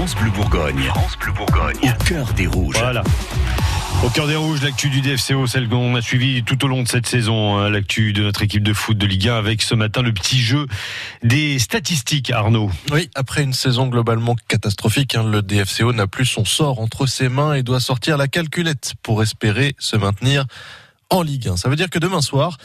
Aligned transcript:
France 0.00 0.16
Bleu 0.16 0.30
Bourgogne. 0.30 0.82
France 0.84 1.18
Bleu 1.18 1.32
Bourgogne. 1.32 1.76
Au 1.82 2.04
cœur 2.04 2.32
des 2.32 2.46
rouges. 2.46 2.78
Voilà. 2.78 3.02
Au 4.02 4.08
cœur 4.08 4.26
des 4.26 4.34
rouges, 4.34 4.62
l'actu 4.62 4.88
du 4.88 5.02
DFCO, 5.02 5.46
celle 5.46 5.68
qu'on 5.68 5.94
a 5.94 6.00
suivi 6.00 6.42
tout 6.42 6.64
au 6.64 6.68
long 6.68 6.82
de 6.82 6.88
cette 6.88 7.06
saison, 7.06 7.58
hein, 7.58 7.68
l'actu 7.68 8.14
de 8.14 8.22
notre 8.22 8.40
équipe 8.40 8.62
de 8.62 8.72
foot 8.72 8.96
de 8.96 9.04
Ligue 9.04 9.28
1 9.28 9.36
avec 9.36 9.60
ce 9.60 9.74
matin 9.74 10.00
le 10.00 10.14
petit 10.14 10.38
jeu 10.38 10.66
des 11.22 11.58
statistiques, 11.58 12.30
Arnaud. 12.30 12.70
Oui, 12.90 13.10
après 13.14 13.42
une 13.42 13.52
saison 13.52 13.88
globalement 13.88 14.36
catastrophique, 14.48 15.16
hein, 15.16 15.22
le 15.22 15.42
DFCO 15.42 15.92
n'a 15.92 16.06
plus 16.06 16.24
son 16.24 16.46
sort 16.46 16.80
entre 16.80 17.04
ses 17.04 17.28
mains 17.28 17.52
et 17.52 17.62
doit 17.62 17.78
sortir 17.78 18.16
la 18.16 18.26
calculette 18.26 18.94
pour 19.02 19.22
espérer 19.22 19.76
se 19.78 19.96
maintenir 19.96 20.46
en 21.10 21.22
Ligue 21.22 21.48
1. 21.48 21.56
Ça 21.56 21.68
veut 21.68 21.76
dire 21.76 21.90
que 21.90 21.98
demain 21.98 22.22
soir, 22.22 22.56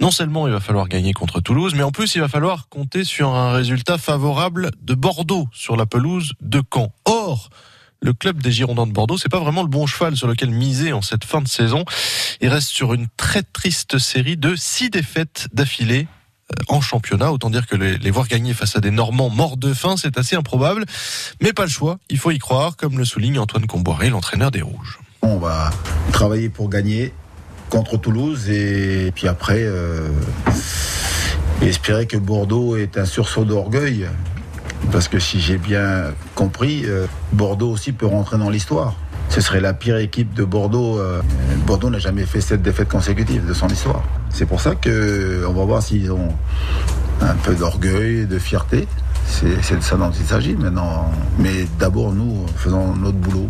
non 0.00 0.10
seulement 0.10 0.46
il 0.46 0.52
va 0.52 0.60
falloir 0.60 0.88
gagner 0.88 1.12
contre 1.12 1.40
Toulouse, 1.40 1.74
mais 1.74 1.82
en 1.82 1.90
plus 1.90 2.14
il 2.14 2.20
va 2.20 2.28
falloir 2.28 2.68
compter 2.68 3.04
sur 3.04 3.30
un 3.30 3.52
résultat 3.52 3.98
favorable 3.98 4.70
de 4.80 4.94
Bordeaux 4.94 5.48
sur 5.52 5.76
la 5.76 5.86
pelouse 5.86 6.32
de 6.40 6.62
Caen. 6.72 6.92
Or, 7.04 7.50
le 8.02 8.12
club 8.12 8.40
des 8.40 8.52
Girondins 8.52 8.86
de 8.86 8.92
Bordeaux, 8.92 9.18
c'est 9.18 9.28
pas 9.28 9.40
vraiment 9.40 9.62
le 9.62 9.68
bon 9.68 9.86
cheval 9.86 10.16
sur 10.16 10.26
lequel 10.26 10.50
miser 10.50 10.92
en 10.92 11.02
cette 11.02 11.24
fin 11.24 11.42
de 11.42 11.48
saison. 11.48 11.84
Il 12.40 12.48
reste 12.48 12.68
sur 12.68 12.94
une 12.94 13.08
très 13.16 13.42
triste 13.42 13.98
série 13.98 14.36
de 14.36 14.56
six 14.56 14.88
défaites 14.88 15.48
d'affilée 15.52 16.08
euh, 16.52 16.54
en 16.68 16.80
championnat. 16.80 17.32
Autant 17.32 17.50
dire 17.50 17.66
que 17.66 17.76
les, 17.76 18.10
voir 18.10 18.26
gagner 18.26 18.54
face 18.54 18.76
à 18.76 18.80
des 18.80 18.90
Normands 18.90 19.28
morts 19.28 19.56
de 19.56 19.74
faim, 19.74 19.96
c'est 19.98 20.16
assez 20.16 20.36
improbable. 20.36 20.84
Mais 21.42 21.52
pas 21.52 21.64
le 21.64 21.70
choix, 21.70 21.98
il 22.08 22.18
faut 22.18 22.30
y 22.30 22.38
croire, 22.38 22.76
comme 22.76 22.96
le 22.96 23.04
souligne 23.04 23.38
Antoine 23.38 23.66
Comboiré, 23.66 24.08
l'entraîneur 24.08 24.50
des 24.50 24.62
Rouges. 24.62 24.98
On 25.22 25.36
va 25.36 25.70
travailler 26.12 26.48
pour 26.48 26.70
gagner 26.70 27.12
contre 27.70 27.96
Toulouse 27.96 28.50
et 28.50 29.12
puis 29.14 29.28
après 29.28 29.62
euh, 29.62 30.08
espérer 31.62 32.06
que 32.06 32.16
Bordeaux 32.16 32.76
est 32.76 32.98
un 32.98 33.06
sursaut 33.06 33.44
d'orgueil 33.44 34.06
parce 34.92 35.08
que 35.08 35.18
si 35.18 35.40
j'ai 35.40 35.56
bien 35.56 36.12
compris, 36.34 36.82
euh, 36.84 37.06
Bordeaux 37.32 37.70
aussi 37.70 37.92
peut 37.92 38.06
rentrer 38.06 38.38
dans 38.38 38.50
l'histoire. 38.50 38.94
Ce 39.28 39.40
serait 39.40 39.60
la 39.60 39.72
pire 39.72 39.98
équipe 39.98 40.34
de 40.34 40.42
Bordeaux. 40.42 40.98
Euh, 40.98 41.22
Bordeaux 41.66 41.90
n'a 41.90 42.00
jamais 42.00 42.24
fait 42.24 42.40
sept 42.40 42.60
défaites 42.60 42.88
consécutives 42.88 43.46
de 43.46 43.54
son 43.54 43.68
histoire. 43.68 44.02
C'est 44.30 44.46
pour 44.46 44.60
ça 44.60 44.74
que 44.74 45.44
on 45.48 45.52
va 45.52 45.64
voir 45.64 45.82
s'ils 45.82 46.10
ont 46.10 46.30
un 47.20 47.34
peu 47.34 47.54
d'orgueil, 47.54 48.26
de 48.26 48.38
fierté. 48.38 48.88
C'est 49.26 49.76
de 49.76 49.82
ça 49.82 49.96
dont 49.96 50.10
il 50.10 50.26
s'agit 50.26 50.56
maintenant. 50.56 51.12
Mais 51.38 51.66
d'abord, 51.78 52.12
nous, 52.12 52.46
faisons 52.56 52.96
notre 52.96 53.18
boulot 53.18 53.46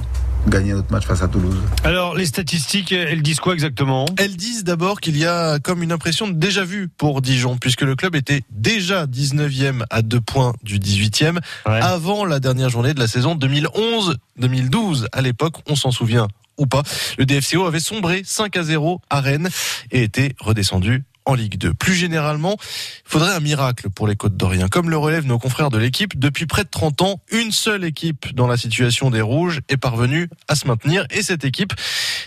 gagner 0.48 0.72
notre 0.72 0.90
match 0.92 1.06
face 1.06 1.22
à 1.22 1.28
Toulouse. 1.28 1.56
Alors, 1.84 2.14
les 2.14 2.26
statistiques, 2.26 2.92
elles 2.92 3.22
disent 3.22 3.40
quoi 3.40 3.54
exactement? 3.54 4.06
Elles 4.18 4.36
disent 4.36 4.64
d'abord 4.64 5.00
qu'il 5.00 5.16
y 5.16 5.26
a 5.26 5.58
comme 5.58 5.82
une 5.82 5.92
impression 5.92 6.28
de 6.28 6.32
déjà 6.32 6.64
vu 6.64 6.88
pour 6.88 7.22
Dijon, 7.22 7.56
puisque 7.58 7.82
le 7.82 7.96
club 7.96 8.16
était 8.16 8.42
déjà 8.50 9.06
19e 9.06 9.84
à 9.90 10.02
deux 10.02 10.20
points 10.20 10.54
du 10.62 10.78
18e 10.78 11.38
avant 11.64 12.24
la 12.24 12.40
dernière 12.40 12.68
journée 12.68 12.94
de 12.94 13.00
la 13.00 13.08
saison 13.08 13.36
2011-2012. 13.36 15.06
À 15.12 15.22
l'époque, 15.22 15.56
on 15.68 15.76
s'en 15.76 15.90
souvient 15.90 16.28
ou 16.60 16.66
pas, 16.66 16.82
le 17.16 17.24
DFCO 17.24 17.64
avait 17.64 17.80
sombré 17.80 18.22
5 18.24 18.54
à 18.56 18.62
0 18.62 19.00
à 19.08 19.20
Rennes 19.20 19.48
et 19.90 20.02
était 20.02 20.34
redescendu 20.38 21.04
en 21.30 21.34
Ligue 21.34 21.56
2. 21.58 21.74
Plus 21.74 21.94
généralement, 21.94 22.56
il 22.60 23.10
faudrait 23.10 23.32
un 23.32 23.40
miracle 23.40 23.88
pour 23.88 24.06
les 24.06 24.16
Côtes 24.16 24.36
d'Orient. 24.36 24.68
Comme 24.68 24.90
le 24.90 24.98
relèvent 24.98 25.26
nos 25.26 25.38
confrères 25.38 25.70
de 25.70 25.78
l'équipe, 25.78 26.18
depuis 26.18 26.46
près 26.46 26.64
de 26.64 26.68
30 26.68 27.02
ans, 27.02 27.20
une 27.30 27.52
seule 27.52 27.84
équipe 27.84 28.34
dans 28.34 28.46
la 28.46 28.56
situation 28.56 29.10
des 29.10 29.20
Rouges 29.20 29.60
est 29.68 29.76
parvenue 29.76 30.28
à 30.48 30.54
se 30.54 30.66
maintenir. 30.66 31.06
Et 31.10 31.22
cette 31.22 31.44
équipe, 31.44 31.72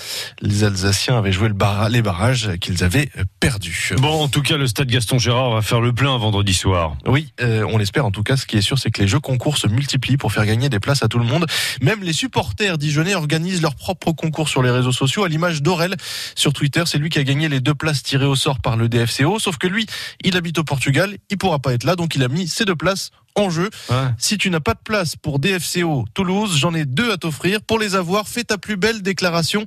Les 0.41 0.62
Alsaciens 0.65 1.19
avaient 1.19 1.33
joué 1.33 1.48
le 1.48 1.55
les 1.89 2.03
barrages 2.03 2.59
qu'ils 2.61 2.85
avaient 2.85 3.09
perdus. 3.41 3.95
Bon, 3.98 4.23
en 4.23 4.29
tout 4.29 4.42
cas, 4.42 4.59
le 4.59 4.67
stade 4.67 4.89
Gaston 4.89 5.19
Gérard 5.19 5.53
va 5.53 5.62
faire 5.62 5.81
le 5.81 5.95
plein 5.95 6.19
vendredi 6.19 6.53
soir. 6.53 6.98
Oui, 7.07 7.33
euh, 7.41 7.65
on 7.70 7.79
l'espère. 7.79 8.05
En 8.05 8.11
tout 8.11 8.23
cas, 8.23 8.36
ce 8.36 8.45
qui 8.45 8.58
est 8.58 8.63
sûr, 8.63 8.79
c'est 8.79 8.91
que 8.91 9.01
les 9.01 9.08
jeux 9.08 9.20
concours 9.20 9.57
se 9.57 9.67
multiplient 9.67 10.19
pour 10.19 10.30
faire 10.33 10.45
gagner 10.45 10.69
des 10.69 10.80
places 10.80 11.03
à 11.03 11.08
tout 11.08 11.19
le 11.19 11.24
monde. 11.24 11.47
Même 11.80 12.03
les 12.03 12.13
supporters 12.13 12.77
dijonnais 12.77 13.14
organisent 13.14 13.63
leur 13.63 13.77
propre 13.77 14.13
concours 14.13 14.51
sur 14.51 14.63
les 14.63 14.70
réseaux 14.70 14.92
sociaux, 14.92 15.24
à 15.24 15.29
l'image 15.29 15.63
d'Aurel 15.63 15.97
sur 16.35 16.53
Twitter. 16.53 16.83
C'est 16.85 16.98
lui 16.98 17.08
qui 17.08 17.19
a 17.19 17.24
gagné 17.24 17.48
les 17.48 17.61
deux 17.61 17.74
places 17.74 18.03
tirées 18.03 18.27
au 18.27 18.36
sort 18.36 18.61
par 18.61 18.77
le 18.77 18.91
DFCO. 18.91 19.39
Sauf 19.39 19.57
que 19.57 19.67
lui, 19.67 19.86
il 20.23 20.36
habite 20.36 20.58
au 20.58 20.64
Portugal. 20.64 21.17
Il 21.30 21.39
pourra 21.39 21.54
pas 21.59 21.75
être 21.75 21.85
là, 21.85 21.97
donc 21.97 22.15
il 22.15 22.23
a 22.23 22.29
mis 22.29 22.48
ses 22.48 22.65
deux 22.65 22.77
places 22.77 23.11
en 23.35 23.51
jeu. 23.51 23.70
Si 24.19 24.39
tu 24.39 24.51
n'as 24.51 24.61
pas 24.61 24.75
de 24.75 24.81
place 24.85 25.17
pour 25.17 25.39
DFCO 25.39 26.05
Toulouse, 26.15 26.57
j'en 26.57 26.75
ai 26.75 26.85
deux 26.85 27.13
à 27.13 27.17
t'offrir. 27.17 27.61
Pour 27.63 27.79
les 27.79 27.95
avoir, 27.95 28.29
fais 28.29 28.45
ta 28.45 28.59
plus 28.59 28.77
belle 28.77 29.03
déclaration 29.03 29.65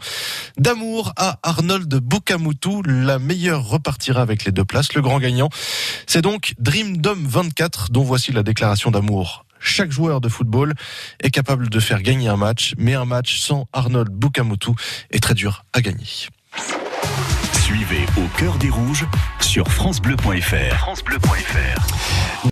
d'amour 0.57 1.13
à 1.17 1.39
Arnold 1.43 1.93
Bukamutu. 1.95 2.81
La 2.85 3.19
meilleure 3.19 3.67
repartira 3.67 4.21
avec 4.21 4.45
les 4.45 4.51
deux 4.51 4.65
places. 4.65 4.93
Le 4.93 5.01
grand 5.01 5.19
gagnant, 5.19 5.49
c'est 6.05 6.21
donc 6.21 6.53
Dream 6.59 6.97
Dome 6.97 7.25
24, 7.27 7.91
dont 7.91 8.03
voici 8.03 8.31
la 8.31 8.43
déclaration 8.43 8.91
d'amour. 8.91 9.45
Chaque 9.59 9.91
joueur 9.91 10.21
de 10.21 10.29
football 10.29 10.73
est 11.19 11.31
capable 11.31 11.69
de 11.69 11.79
faire 11.79 12.01
gagner 12.01 12.29
un 12.29 12.37
match, 12.37 12.73
mais 12.77 12.93
un 12.93 13.05
match 13.05 13.39
sans 13.39 13.67
Arnold 13.73 14.09
Bukamutu 14.09 14.71
est 15.11 15.19
très 15.19 15.33
dur 15.33 15.65
à 15.73 15.81
gagner. 15.81 16.05
Au 18.17 18.27
cœur 18.39 18.57
des 18.57 18.71
rouges 18.71 19.05
sur 19.39 19.67
francebleu.fr. 19.71 20.75
francebleu.fr. 20.77 22.26